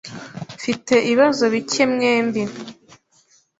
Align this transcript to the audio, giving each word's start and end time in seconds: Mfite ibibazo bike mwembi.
Mfite 0.57 0.93
ibibazo 1.09 1.43
bike 1.53 1.83
mwembi. 1.93 2.41